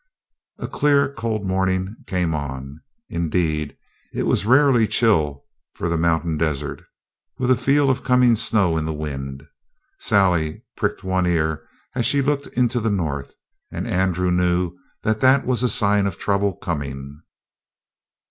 A 0.57 0.67
clear, 0.67 1.13
cold 1.13 1.45
morning 1.45 1.95
came 2.07 2.33
on. 2.33 2.81
Indeed, 3.07 3.77
it 4.11 4.23
was 4.23 4.47
rarely 4.47 4.87
chill 4.87 5.45
for 5.75 5.87
the 5.89 5.95
mountain 5.95 6.37
desert, 6.37 6.81
with 7.37 7.51
a 7.51 7.55
feel 7.55 7.87
of 7.87 8.03
coming 8.03 8.35
snow 8.35 8.77
in 8.79 8.85
the 8.85 8.95
wind. 8.95 9.45
Sally 9.99 10.63
pricked 10.75 11.03
one 11.03 11.27
ear 11.27 11.67
as 11.93 12.07
she 12.07 12.19
looked 12.23 12.47
into 12.57 12.79
the 12.79 12.89
north, 12.89 13.35
and 13.69 13.87
Andrew 13.87 14.31
knew 14.31 14.75
that 15.03 15.19
that 15.21 15.45
was 15.45 15.61
a 15.61 15.69
sign 15.69 16.07
of 16.07 16.17
trouble 16.17 16.55
coming. 16.55 17.21